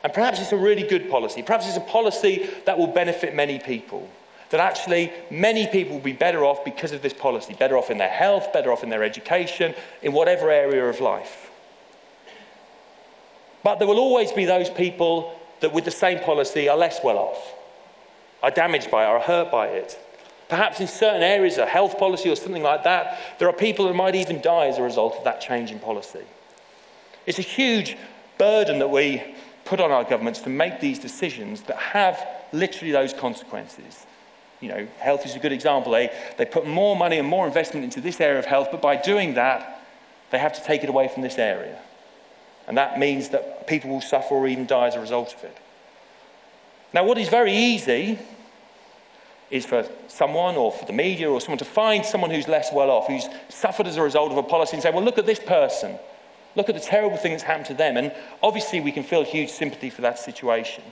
[0.04, 3.58] and perhaps it's a really good policy, perhaps it's a policy that will benefit many
[3.58, 4.08] people,
[4.52, 7.98] that actually many people will be better off because of this policy, better off in
[7.98, 11.49] their health, better off in their education, in whatever area of life.
[13.64, 17.18] But there will always be those people that, with the same policy, are less well
[17.18, 17.54] off,
[18.42, 20.00] are damaged by it, are hurt by it.
[20.48, 23.94] Perhaps in certain areas, a health policy or something like that, there are people that
[23.94, 26.24] might even die as a result of that change in policy.
[27.26, 27.98] It's a huge
[28.38, 33.14] burden that we put on our governments to make these decisions that have literally those
[33.14, 34.08] consequences.
[34.62, 35.92] You know, health is a good example.
[35.92, 38.96] They, they put more money and more investment into this area of health, but by
[38.96, 39.82] doing that,
[40.32, 41.80] they have to take it away from this area.
[42.70, 45.58] And that means that people will suffer or even die as a result of it.
[46.94, 48.20] Now, what is very easy
[49.50, 52.92] is for someone or for the media or someone to find someone who's less well
[52.92, 55.40] off, who's suffered as a result of a policy, and say, well, look at this
[55.40, 55.98] person.
[56.56, 57.98] Look at the terrible thing that's happened to them.
[57.98, 60.84] And obviously, we can feel huge sympathy for that situation.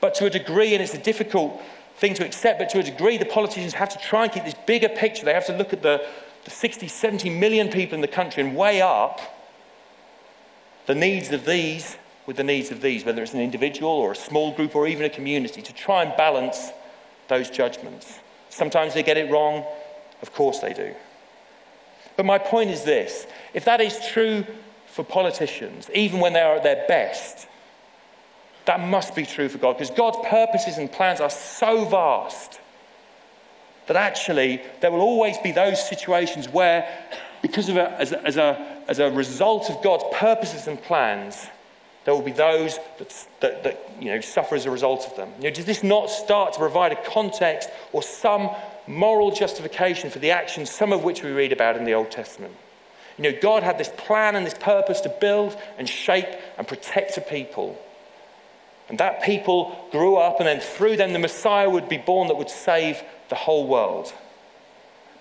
[0.00, 1.60] But to a degree, and it's a difficult
[1.96, 4.54] thing to accept, but to a degree, the politicians have to try and keep this
[4.66, 5.24] bigger picture.
[5.24, 6.06] They have to look at the,
[6.44, 9.20] the 60, 70 million people in the country and weigh up
[10.86, 11.96] the needs of these
[12.26, 15.04] with the needs of these, whether it's an individual or a small group or even
[15.04, 16.70] a community, to try and balance
[17.28, 18.18] those judgments.
[18.50, 19.64] Sometimes they get it wrong,
[20.22, 20.94] of course they do.
[22.16, 24.44] But my point is this if that is true
[24.86, 27.46] for politicians, even when they are at their best,
[28.64, 32.60] that must be true for God because God's purposes and plans are so vast
[33.86, 36.88] that actually there will always be those situations where,
[37.46, 41.46] because of a, as, a, as, a, as a result of God's purposes and plans,
[42.04, 45.32] there will be those that, that, that, you know, suffer as a result of them.
[45.38, 48.50] You know, does this not start to provide a context or some
[48.88, 52.54] moral justification for the actions, some of which we read about in the Old Testament?
[53.16, 56.28] You know, God had this plan and this purpose to build and shape
[56.58, 57.78] and protect a people.
[58.88, 62.36] And that people grew up, and then through them, the Messiah would be born that
[62.36, 64.12] would save the whole world.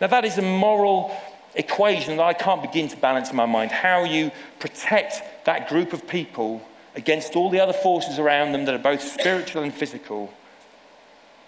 [0.02, 1.16] Now, that is a moral
[1.56, 3.72] equation that I can't begin to balance in my mind.
[3.72, 6.62] How you protect that group of people
[6.96, 10.34] against all the other forces around them that are both spiritual and physical.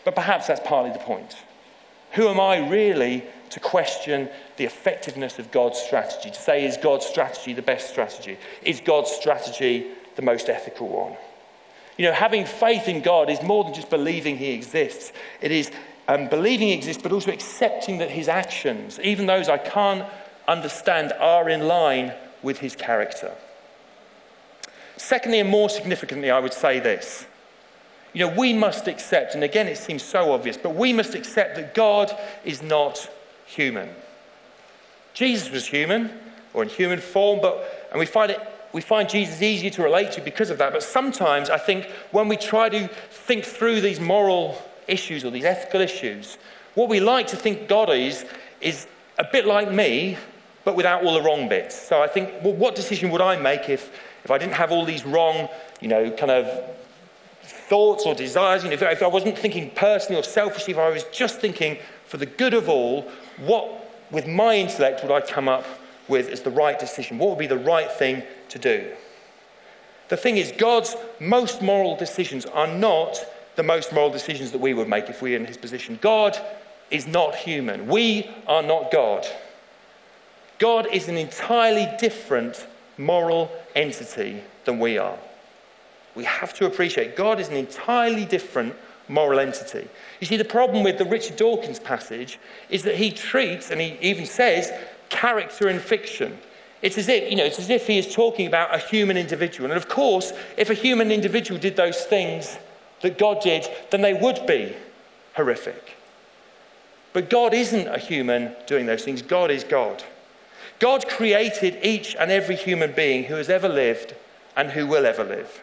[0.06, 1.36] But perhaps that's partly the point.
[2.14, 6.30] Who am I really to question the effectiveness of God's strategy?
[6.30, 8.38] To say, is God's strategy the best strategy?
[8.62, 11.18] Is God's strategy the most ethical one?
[11.98, 15.12] You know, having faith in God is more than just believing He exists.
[15.42, 15.72] It is
[16.08, 20.06] um, believing exists, but also accepting that His actions, even those I can't
[20.48, 23.34] understand, are in line with His character.
[24.96, 27.26] Secondly, and more significantly, I would say this.
[28.14, 31.56] You know, we must accept, and again it seems so obvious, but we must accept
[31.56, 33.10] that God is not
[33.46, 33.90] human.
[35.14, 36.12] Jesus was human,
[36.54, 38.40] or in human form, but, and we find it
[38.74, 40.74] we find Jesus easier to relate to because of that.
[40.74, 45.46] But sometimes I think when we try to think through these moral issues or these
[45.46, 46.38] ethical issues,
[46.76, 48.26] what we like to think God is,
[48.62, 50.18] is a bit like me,
[50.64, 51.76] but without all the wrong bits.
[51.80, 53.92] So I think, well, what decision would I make if,
[54.24, 55.50] if I didn't have all these wrong,
[55.82, 56.76] you know, kind of
[57.42, 58.64] thoughts or desires?
[58.64, 61.78] You know, if, if I wasn't thinking personally or selfishly, if I was just thinking
[62.06, 65.66] for the good of all, what, with my intellect, would I come up
[66.08, 67.18] with as the right decision?
[67.18, 68.92] What would be the right thing to do?
[70.10, 73.26] The thing is, God's most moral decisions are not
[73.58, 76.00] the most moral decisions that we would make if we were in his position.
[76.02, 76.40] God
[76.90, 77.88] is not human.
[77.88, 79.28] We are not God.
[80.60, 82.66] God is an entirely different
[82.98, 85.18] moral entity than we are.
[86.16, 88.76] We have to appreciate God is an entirely different
[89.08, 89.88] moral entity.
[90.20, 92.40] You see, the problem with the Richard Dawkins passage
[92.70, 94.72] is that he treats, and he even says,
[95.10, 96.38] character in fiction.
[96.82, 99.72] It's as if, you know, it's as if he is talking about a human individual.
[99.72, 102.58] And of course, if a human individual did those things
[103.02, 104.76] that God did, then they would be
[105.36, 105.96] horrific.
[107.14, 109.22] But God isn't a human doing those things.
[109.22, 110.04] God is God.
[110.80, 114.16] God created each and every human being who has ever lived
[114.56, 115.62] and who will ever live.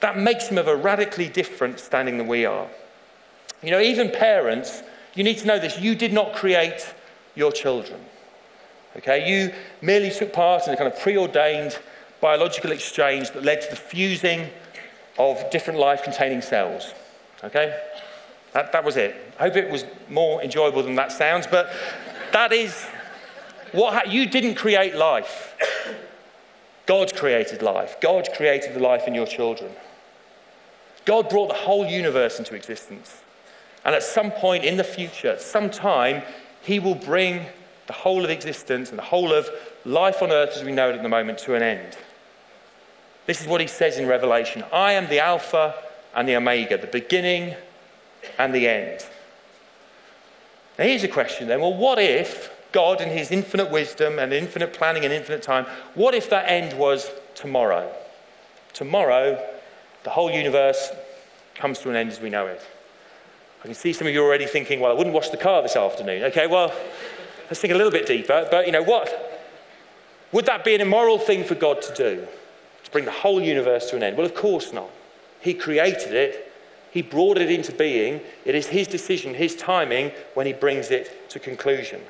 [0.00, 2.66] That makes him of a radically different standing than we are.
[3.62, 4.82] You know, even parents,
[5.14, 6.92] you need to know this you did not create
[7.34, 8.00] your children.
[8.96, 11.78] Okay, you merely took part in a kind of preordained
[12.20, 14.48] biological exchange that led to the fusing
[15.18, 16.94] of different life containing cells.
[17.44, 17.78] Okay?
[18.52, 19.14] That, that was it.
[19.38, 21.72] I hope it was more enjoyable than that sounds, but
[22.32, 22.84] that is
[23.72, 25.54] what ha- you didn't create life.
[26.86, 27.96] God created life.
[28.00, 29.70] God created the life in your children.
[31.04, 33.22] God brought the whole universe into existence.
[33.84, 36.22] And at some point in the future, at some time,
[36.62, 37.46] He will bring
[37.86, 39.48] the whole of existence and the whole of
[39.84, 41.96] life on earth as we know it at the moment to an end.
[43.26, 45.74] This is what He says in Revelation I am the Alpha
[46.14, 47.54] and the Omega, the beginning
[48.38, 49.06] and the end.
[50.78, 54.72] Now, here's a question then well, what if God, in his infinite wisdom and infinite
[54.72, 57.92] planning and infinite time, what if that end was tomorrow?
[58.72, 59.46] Tomorrow,
[60.04, 60.90] the whole universe
[61.54, 62.66] comes to an end as we know it.
[63.62, 65.76] I can see some of you already thinking, well, I wouldn't wash the car this
[65.76, 66.24] afternoon.
[66.24, 66.74] Okay, well,
[67.44, 68.48] let's think a little bit deeper.
[68.50, 69.28] But, you know, what?
[70.32, 72.26] Would that be an immoral thing for God to do?
[72.92, 74.16] Bring the whole universe to an end?
[74.16, 74.90] Well, of course not.
[75.40, 76.52] He created it,
[76.92, 78.20] He brought it into being.
[78.44, 82.02] It is His decision, His timing when He brings it to conclusion.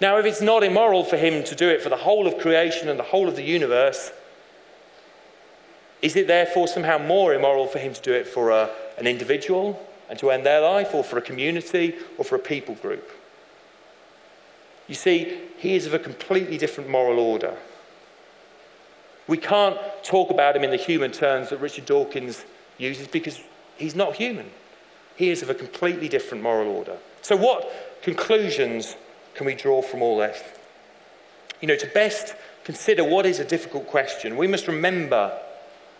[0.00, 2.88] Now, if it's not immoral for him to do it for the whole of creation
[2.88, 4.12] and the whole of the universe,
[6.00, 9.86] is it therefore somehow more immoral for him to do it for a, an individual
[10.08, 13.10] and to end their life, or for a community, or for a people group?
[14.88, 17.56] You see, he is of a completely different moral order.
[19.30, 22.44] We can't talk about him in the human terms that Richard Dawkins
[22.78, 23.40] uses because
[23.76, 24.50] he's not human.
[25.14, 26.96] He is of a completely different moral order.
[27.22, 28.96] So, what conclusions
[29.34, 30.42] can we draw from all this?
[31.60, 35.38] You know, to best consider what is a difficult question, we must remember,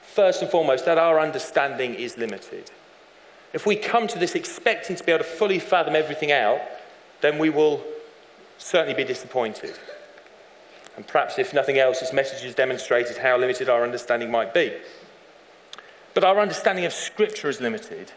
[0.03, 2.73] first and foremost, that our understanding is limited.
[3.53, 6.61] If we come to this expecting to be able to fully fathom everything out,
[7.21, 7.81] then we will
[8.59, 9.79] certainly be disappointed.
[11.01, 14.71] And perhaps, if nothing else, this message has demonstrated how limited our understanding might be.
[16.13, 18.13] But our understanding of Scripture is limited.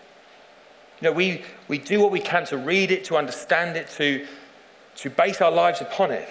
[0.99, 4.27] You know, we, we do what we can to read it, to understand it, to
[4.95, 6.27] to base our lives upon it.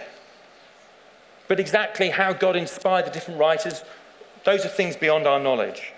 [1.48, 3.82] But exactly how God inspired the different writers,
[4.44, 5.92] those are things beyond our knowledge.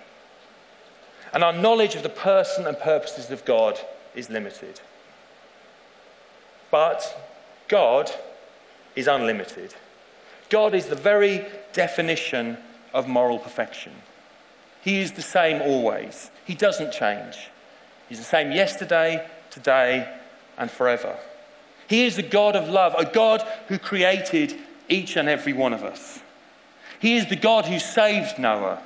[1.33, 3.79] And our knowledge of the person and purposes of God
[4.15, 4.81] is limited.
[6.71, 7.03] But
[7.69, 8.11] God
[8.97, 9.75] is unlimited.
[10.51, 12.57] God is the very definition
[12.93, 13.93] of moral perfection.
[14.83, 17.51] He is the same always, He doesn't change.
[18.09, 20.09] He's the same yesterday, today,
[20.59, 21.17] and forever.
[21.89, 24.55] He is the God of love, a God who created
[24.89, 26.21] each and every one of us.
[26.99, 28.83] He is the God who saved Noah.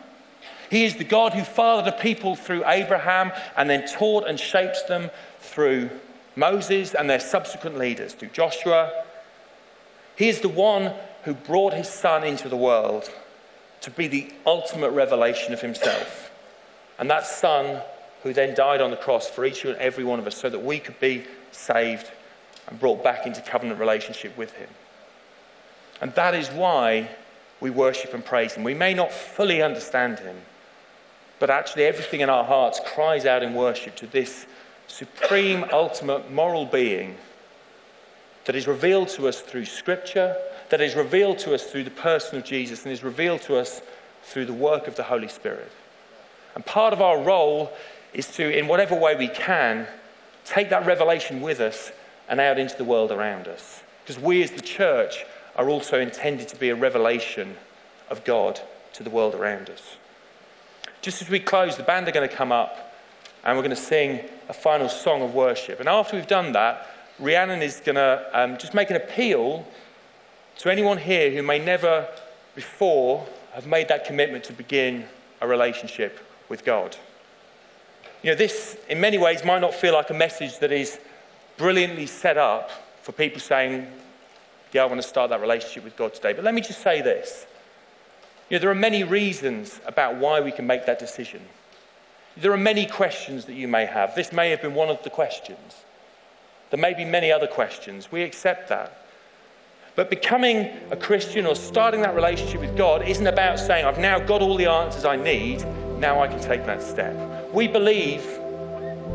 [0.71, 4.87] He is the God who fathered a people through Abraham and then taught and shaped
[4.89, 5.91] them through
[6.37, 9.05] Moses and their subsequent leaders, through Joshua.
[10.17, 10.93] He is the one
[11.25, 13.11] who brought his son into the world
[13.81, 16.31] to be the ultimate revelation of himself.
[16.99, 17.83] And that son
[18.23, 20.64] who then died on the cross for each and every one of us so that
[20.64, 22.11] we could be saved
[22.66, 24.69] and brought back into covenant relationship with him.
[26.01, 27.09] And that is why
[27.61, 28.64] we worship and praise him.
[28.64, 30.37] We may not fully understand him,
[31.39, 34.47] but actually everything in our hearts cries out in worship to this
[34.87, 37.16] supreme, ultimate moral being
[38.45, 40.37] that is revealed to us through Scripture,
[40.71, 43.81] that is revealed to us through the person of Jesus, and is revealed to us
[44.23, 45.71] through the work of the Holy Spirit.
[46.55, 47.73] And part of our role
[48.12, 49.87] is to, in whatever way we can,
[50.45, 51.93] take that revelation with us
[52.29, 53.83] and out into the world around us.
[54.03, 55.25] Because we as the church
[55.57, 57.57] are also intended to be a revelation
[58.11, 58.61] of God
[58.95, 59.97] to the world around us.
[61.03, 62.95] Just as we close, the band are going to come up
[63.45, 65.81] and we're going to sing a final song of worship.
[65.81, 66.87] And after we've done that,
[67.19, 69.66] Rhiannon is going to um, just make an appeal
[70.59, 72.09] to anyone here who may never
[72.55, 75.05] before have made that commitment to begin
[75.41, 76.97] a relationship with God.
[78.23, 80.99] You know, this in many ways might not feel like a message that is
[81.57, 82.71] brilliantly set up
[83.03, 83.87] for people saying,
[84.73, 86.33] Yeah, I want to start that relationship with God today.
[86.33, 87.47] But let me just say this.
[88.51, 91.43] You know, there are many reasons about why we can make that decision.
[92.37, 94.15] There are many questions that you may have.
[94.15, 95.77] This may have been one of the questions.
[96.71, 98.11] There may be many other questions.
[98.11, 99.08] We accept that.
[99.99, 104.21] But becoming a Christian or starting that relationship with God isn't about saying, I've now
[104.21, 105.65] got all the answers I need,
[105.99, 107.53] now I can take that step.
[107.53, 108.23] We believe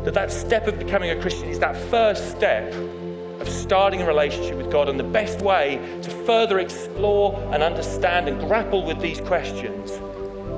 [0.04, 2.70] that that step of becoming a Christian is that first step
[3.40, 4.90] of starting a relationship with God.
[4.90, 9.90] And the best way to further explore and understand and grapple with these questions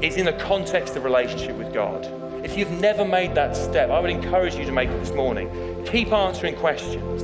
[0.05, 2.05] is in the context of relationship with God.
[2.45, 5.85] If you've never made that step, I would encourage you to make it this morning.
[5.87, 7.22] Keep answering questions.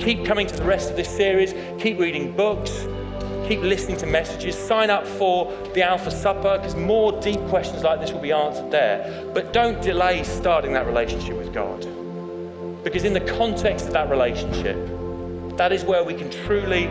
[0.00, 1.54] Keep coming to the rest of this series.
[1.80, 2.86] Keep reading books.
[3.48, 4.56] Keep listening to messages.
[4.56, 8.70] Sign up for the Alpha Supper because more deep questions like this will be answered
[8.70, 9.30] there.
[9.34, 11.86] But don't delay starting that relationship with God.
[12.82, 14.76] Because in the context of that relationship,
[15.56, 16.86] that is where we can truly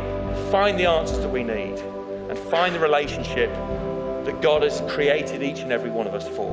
[0.52, 1.80] find the answers that we need
[2.30, 3.50] and find the relationship
[4.26, 6.52] that God has created each and every one of us for.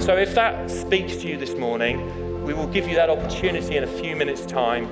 [0.00, 3.84] So if that speaks to you this morning, we will give you that opportunity in
[3.84, 4.88] a few minutes' time.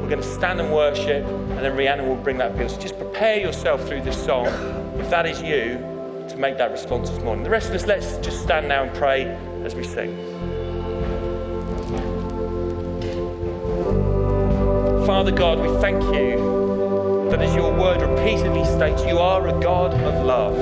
[0.00, 2.68] We're going to stand and worship, and then Rhiannon will bring that bill.
[2.68, 4.46] So just prepare yourself through this song,
[4.98, 5.78] if that is you,
[6.28, 7.42] to make that response this morning.
[7.42, 9.24] The rest of us, let's just stand now and pray
[9.64, 10.14] as we sing.
[15.06, 19.94] Father God, we thank you that as your word repeatedly states, you are a God
[19.94, 20.56] of love.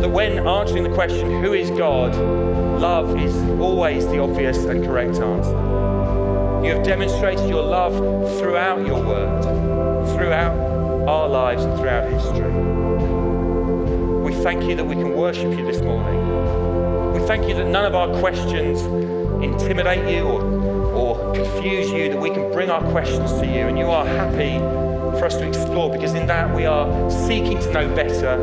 [0.00, 2.12] That when answering the question, who is God,
[2.78, 5.50] love is always the obvious and correct answer.
[6.64, 7.94] You have demonstrated your love
[8.38, 9.42] throughout your word,
[10.14, 10.56] throughout
[11.08, 12.52] our lives, and throughout history.
[14.22, 17.12] We thank you that we can worship you this morning.
[17.12, 18.82] We thank you that none of our questions
[19.42, 20.42] intimidate you or,
[20.94, 24.58] or confuse you, that we can bring our questions to you, and you are happy
[25.18, 28.36] for us to explore because in that we are seeking to know better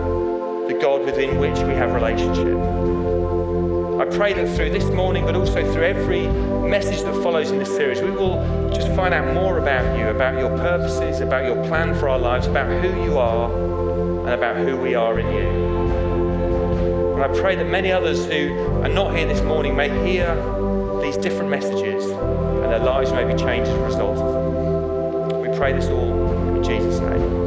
[0.67, 2.98] the God within which we have relationship.
[4.11, 6.27] Pray that through this morning, but also through every
[6.67, 10.37] message that follows in this series, we will just find out more about you, about
[10.37, 13.49] your purposes, about your plan for our lives, about who you are,
[14.25, 17.13] and about who we are in you.
[17.13, 20.35] And I pray that many others who are not here this morning may hear
[21.01, 25.41] these different messages and their lives may be changed as a result of them.
[25.41, 27.38] We pray this all in Jesus' name.